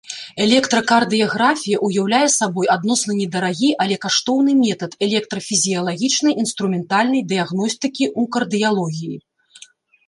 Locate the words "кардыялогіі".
8.37-9.17